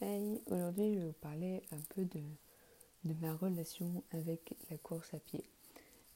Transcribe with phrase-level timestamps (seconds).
[0.00, 2.20] Hey, aujourd'hui je vais vous parler un peu de,
[3.02, 5.42] de, ma relation avec la course à pied.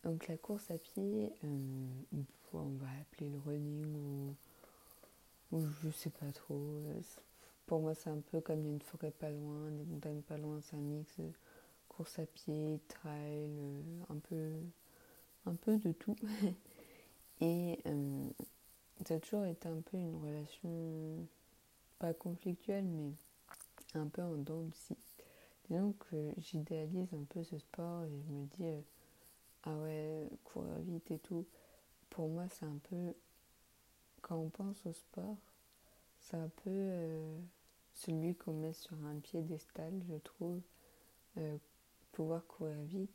[0.04, 2.18] Donc la course à pied, euh,
[2.52, 4.36] on va appeler le running ou,
[5.50, 6.80] ou je sais pas trop.
[7.66, 10.22] Pour moi c'est un peu comme il y a une forêt pas loin, des montagnes
[10.22, 11.32] pas loin, c'est un mix de
[11.88, 13.80] course à pied, trail, euh,
[14.10, 14.52] un peu,
[15.44, 16.14] un peu de tout.
[17.40, 18.30] Et euh,
[19.04, 21.26] ça a toujours été un peu une relation
[21.98, 23.10] pas conflictuelle mais
[23.98, 24.96] un peu en dents aussi.
[25.68, 28.80] Disons que j'idéalise un peu ce sport et je me dis, euh,
[29.64, 31.46] ah ouais, courir vite et tout.
[32.10, 33.14] Pour moi, c'est un peu,
[34.20, 35.36] quand on pense au sport,
[36.18, 37.38] c'est un peu euh,
[37.94, 40.60] celui qu'on met sur un piédestal, je trouve.
[41.38, 41.56] Euh,
[42.12, 43.10] pouvoir courir vite,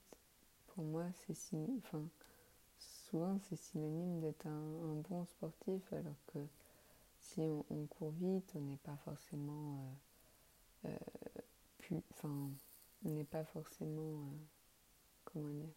[0.68, 1.36] pour moi, c'est
[1.78, 2.04] enfin,
[2.80, 6.40] souvent c'est synonyme d'être un, bon sportif, alors que
[7.20, 9.96] si on, on court vite, on n'est pas forcément
[10.86, 12.50] euh, enfin,
[13.06, 14.38] on n'est pas forcément, euh,
[15.26, 15.74] comment dire,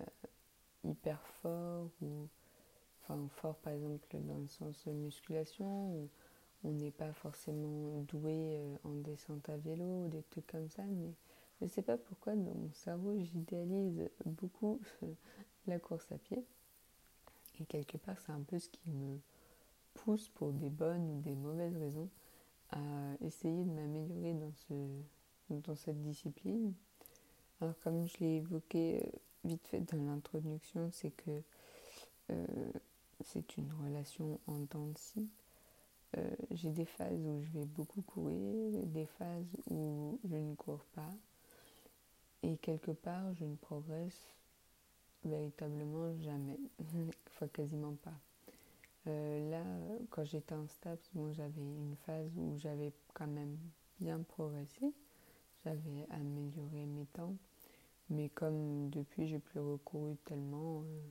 [0.00, 0.04] euh,
[0.84, 2.28] hyper fort ou,
[3.02, 6.08] enfin, fort par exemple dans le sens musculation, ou
[6.64, 11.12] on n'est pas forcément doué en descente à vélo ou des trucs comme ça, mais
[11.60, 14.80] je ne sais pas pourquoi dans mon cerveau j'idéalise beaucoup
[15.66, 16.44] la course à pied.
[17.60, 19.18] Et quelque part, c'est un peu ce qui me
[19.94, 22.08] pousse pour des bonnes ou des mauvaises raisons
[22.74, 24.74] à essayer de m'améliorer dans, ce,
[25.50, 26.74] dans cette discipline.
[27.60, 31.42] Alors comme je l'ai évoqué euh, vite fait dans l'introduction, c'est que
[32.30, 32.72] euh,
[33.24, 35.28] c'est une relation en temps de scie.
[36.16, 40.84] Euh, j'ai des phases où je vais beaucoup courir, des phases où je ne cours
[40.94, 41.10] pas.
[42.42, 44.30] Et quelque part, je ne progresse
[45.24, 46.58] véritablement jamais,
[47.28, 48.18] enfin quasiment pas.
[49.06, 49.64] Euh, là,
[50.10, 53.58] quand j'étais en STAPS, bon, j'avais une phase où j'avais quand même
[54.00, 54.92] bien progressé.
[55.64, 57.36] J'avais amélioré mes temps.
[58.10, 61.02] Mais comme depuis, j'ai plus recouru tellement, euh,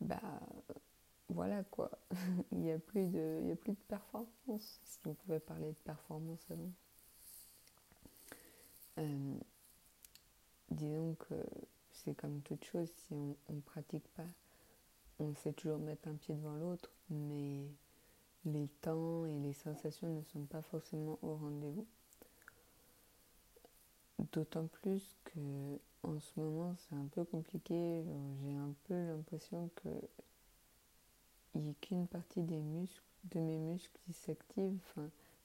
[0.00, 0.40] bah
[1.28, 1.90] voilà quoi.
[2.52, 6.44] il n'y a, plus de, a plus de performance, si on pouvait parler de performance
[6.50, 6.72] avant.
[8.98, 9.34] Euh,
[10.70, 11.34] disons que
[11.90, 14.26] c'est comme toute chose, si on ne pratique pas
[15.18, 17.64] on sait toujours mettre un pied devant l'autre, mais
[18.44, 21.86] les temps et les sensations ne sont pas forcément au rendez-vous.
[24.32, 28.04] D'autant plus que en ce moment c'est un peu compliqué,
[28.42, 29.88] j'ai un peu l'impression que
[31.54, 34.78] il n'y a qu'une partie des muscles, de mes muscles qui s'active.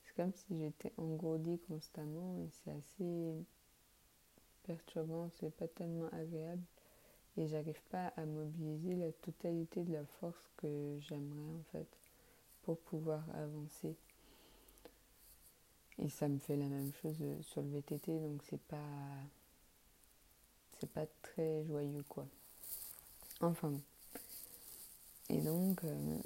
[0.04, 3.46] C'est comme si j'étais engourdie constamment et c'est assez
[4.64, 6.64] perturbant, c'est pas tellement agréable
[7.38, 11.88] et j'arrive pas à mobiliser la totalité de la force que j'aimerais en fait
[12.64, 13.96] pour pouvoir avancer.
[16.00, 18.78] Et ça me fait la même chose sur le VTT, donc c'est pas
[20.80, 22.26] c'est pas très joyeux quoi.
[23.40, 23.74] Enfin
[25.30, 26.18] Et donc euh,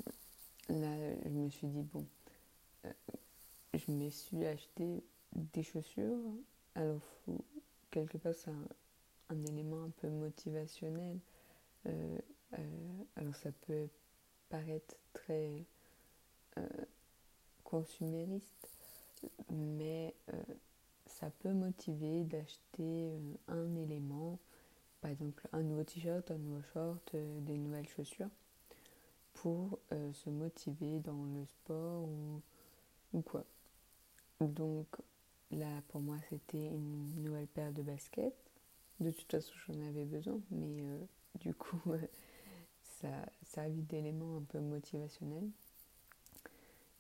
[0.69, 2.05] là, je me suis dit bon,
[2.85, 2.93] euh,
[3.73, 6.17] je me suis acheté des chaussures.
[6.75, 7.01] Alors
[7.91, 8.51] quelque part ça
[9.47, 11.19] élément un peu motivationnel.
[11.88, 12.18] Euh,
[12.58, 13.88] euh, alors ça peut
[14.50, 15.66] paraître très
[16.58, 16.68] euh,
[17.64, 18.68] consumériste,
[19.52, 20.14] mais
[21.08, 23.12] ça peut motiver d'acheter
[23.47, 24.40] un élément,
[25.02, 28.30] par exemple un nouveau t-shirt, un nouveau short, des nouvelles chaussures,
[29.34, 32.08] pour se motiver dans le sport
[33.14, 33.44] ou quoi.
[34.40, 34.88] Donc
[35.52, 38.44] là, pour moi, c'était une nouvelle paire de baskets
[39.00, 40.97] de toute façon, j'en avais besoin, mais euh,
[41.39, 41.81] du coup,
[42.83, 43.09] ça,
[43.44, 45.50] ça a d'éléments un peu motivationnels.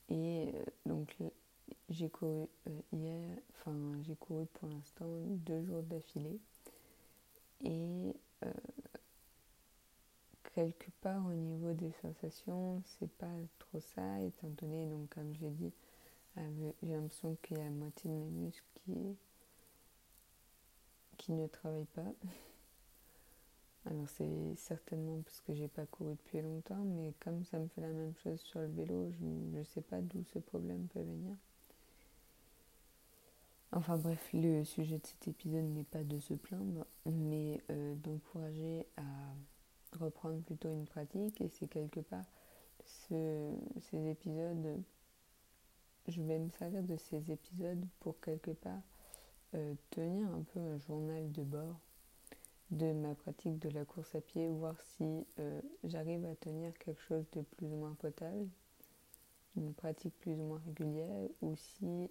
[0.09, 1.15] Et euh, donc,
[1.89, 6.39] j'ai couru euh, hier, enfin, j'ai couru pour l'instant deux jours d'affilée.
[7.63, 8.13] Et
[10.53, 15.49] quelque part, au niveau des sensations, c'est pas trop ça, étant donné, donc, comme j'ai
[15.49, 15.73] dit,
[16.83, 19.17] j'ai l'impression qu'il y a la moitié de mes muscles qui
[21.17, 22.13] qui ne travaille pas.
[23.87, 27.81] Alors c'est certainement parce que j'ai pas couru depuis longtemps, mais comme ça me fait
[27.81, 29.25] la même chose sur le vélo, je
[29.57, 31.35] ne sais pas d'où ce problème peut venir.
[33.71, 38.87] Enfin bref, le sujet de cet épisode n'est pas de se plaindre, mais euh, d'encourager
[38.97, 39.03] à
[39.99, 41.41] reprendre plutôt une pratique.
[41.41, 42.25] Et c'est quelque part
[42.85, 44.81] ce, ces épisodes,
[46.07, 48.81] je vais me servir de ces épisodes pour quelque part
[49.55, 51.79] euh, tenir un peu un journal de bord
[52.71, 57.01] de ma pratique de la course à pied, voir si euh, j'arrive à tenir quelque
[57.01, 58.49] chose de plus ou moins potable.
[59.55, 62.09] une pratique plus ou moins régulière ou si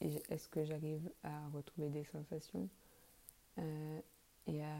[0.00, 2.68] est-ce que j'arrive à retrouver des sensations
[4.46, 4.78] et à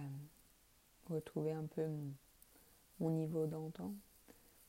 [1.10, 1.86] retrouver un peu
[3.00, 3.92] mon, niveau d'antan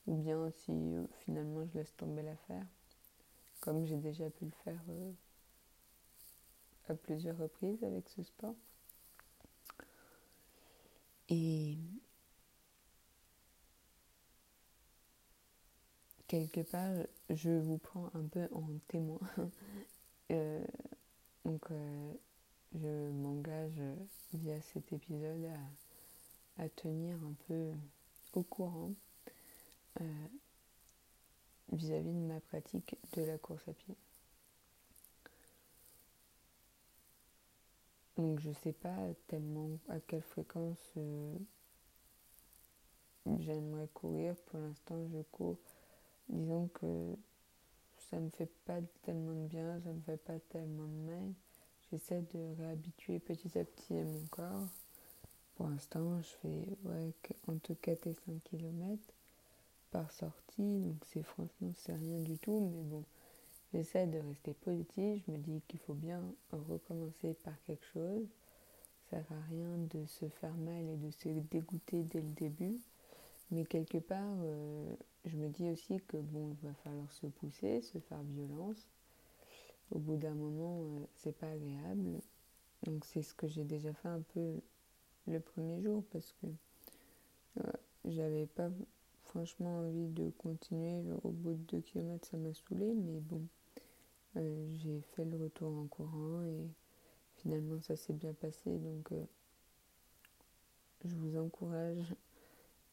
[0.06, 0.72] ou bien si
[1.24, 2.66] finalement je laisse tomber l'affaire
[3.60, 4.82] comme j'ai déjà pu le faire
[6.88, 8.54] à plusieurs reprises avec ce sport.
[11.28, 11.78] Et
[16.26, 16.92] quelque part,
[17.30, 19.20] je vous prends un peu en témoin.
[20.30, 20.64] Euh,
[21.44, 22.12] donc, euh,
[22.74, 23.82] je m'engage
[24.32, 25.46] via cet épisode
[26.56, 27.72] à, tenir un peu
[28.32, 28.92] au courant
[31.70, 33.94] vis à -vis de ma pratique de la course à pied.
[38.22, 38.96] Donc je sais pas
[39.26, 41.34] tellement à quelle fréquence euh,
[43.40, 44.36] j'aimerais courir.
[44.46, 45.58] Pour l'instant je cours.
[46.28, 47.16] Disons que
[48.10, 51.32] ça me fait pas tellement de bien, ça me fait pas tellement de mal.
[51.90, 54.68] J'essaie de réhabituer petit à petit mon corps.
[55.56, 57.12] Pour l'instant je fais ouais,
[57.48, 59.02] entre 4 et 5 km
[59.90, 60.78] par sortie.
[60.78, 62.70] Donc c'est franchement c'est rien du tout.
[62.72, 63.02] Mais bon
[63.72, 68.28] J'essaie de rester positive, je me dis qu'il faut bien recommencer par quelque chose.
[69.08, 72.30] Ça ne sert à rien de se faire mal et de se dégoûter dès le
[72.30, 72.78] début.
[73.50, 77.80] Mais quelque part, euh, je me dis aussi que bon, il va falloir se pousser,
[77.80, 78.88] se faire violence.
[79.90, 82.20] Au bout d'un moment, euh, c'est pas agréable.
[82.84, 84.60] Donc c'est ce que j'ai déjà fait un peu
[85.26, 86.46] le premier jour parce que
[87.60, 87.72] euh,
[88.04, 88.70] j'avais pas
[89.24, 91.02] franchement envie de continuer.
[91.22, 93.46] Au bout de deux kilomètres, ça m'a saoulé, mais bon,
[94.36, 96.68] euh, j'ai fait le retour en courant et
[97.36, 98.78] finalement ça s'est bien passé.
[98.78, 99.24] Donc euh,
[101.04, 102.14] je vous encourage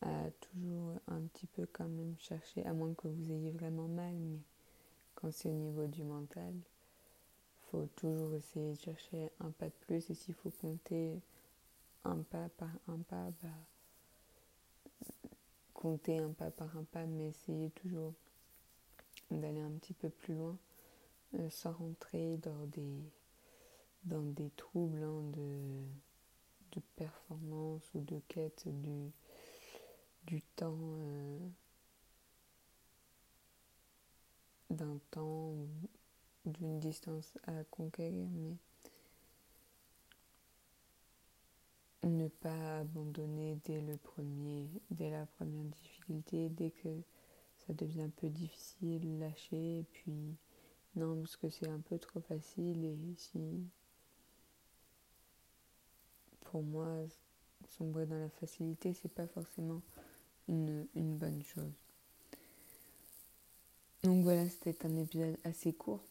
[0.01, 4.13] à toujours un petit peu quand même chercher, à moins que vous ayez vraiment mal,
[4.13, 4.39] mais
[5.15, 6.53] quand c'est au niveau du mental,
[7.71, 11.19] faut toujours essayer de chercher un pas de plus et s'il faut compter
[12.05, 13.49] un pas par un pas, bah,
[15.73, 18.13] compter un pas par un pas, mais essayer toujours
[19.29, 20.57] d'aller un petit peu plus loin
[21.35, 25.83] euh, sans rentrer dans des, troubles hein, de,
[26.71, 28.67] de, performance ou de quête
[30.25, 31.37] du, temps, euh,
[34.71, 35.67] d'un temps ou
[36.45, 38.55] d'une distance à conquérir, mais
[42.03, 46.89] ne pas abandonner dès le premier, dès la première difficulté, dès que
[47.67, 50.35] ça devient un peu difficile, lâcher, puis
[50.95, 53.39] non, parce que c'est un peu trop facile et si
[56.41, 56.87] pour moi
[57.69, 59.81] sombrer dans la facilité, c'est pas forcément
[60.47, 61.71] une, bonne chose.
[64.03, 66.03] Donc voilà, c'était un épisode assez court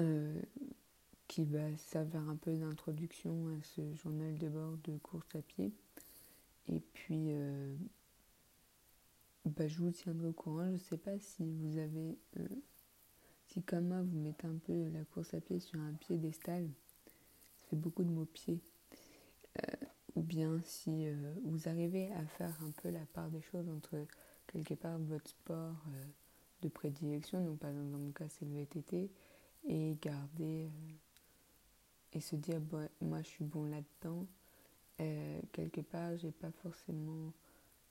[0.00, 0.42] euh,
[1.28, 5.72] qui va servir un peu d'introduction à ce journal de bord de course à pied.
[6.68, 7.74] Et puis, euh,
[9.46, 10.66] bah, je vous tiendrai au courant.
[10.66, 12.46] Je ne sais pas si vous avez euh,
[13.52, 16.66] si comme moi vous mettez un peu la course à pied sur un piédestal,
[17.58, 18.60] ça fait beaucoup de mots pieds,
[19.58, 19.76] euh,
[20.14, 24.06] ou bien si euh, vous arrivez à faire un peu la part des choses entre
[24.46, 26.04] quelque part votre sport euh,
[26.62, 29.10] de prédilection, donc par exemple dans mon cas c'est le VTT,
[29.68, 30.70] et garder
[32.14, 32.60] et se dire
[33.02, 34.26] moi je suis bon là-dedans,
[35.52, 37.32] quelque part j'ai pas forcément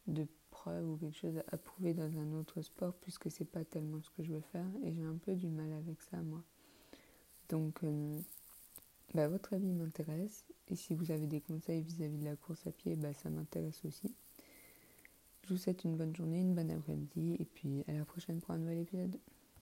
[0.07, 0.25] de
[0.61, 4.11] preuve ou quelque chose à prouver dans un autre sport puisque c'est pas tellement ce
[4.11, 6.43] que je veux faire et j'ai un peu du mal avec ça moi.
[7.49, 8.19] Donc euh,
[9.15, 12.71] bah, votre avis m'intéresse et si vous avez des conseils vis-à-vis de la course à
[12.71, 14.13] pied, bah, ça m'intéresse aussi.
[15.43, 18.51] Je vous souhaite une bonne journée, une bonne après-midi et puis à la prochaine pour
[18.51, 19.17] un nouvel épisode.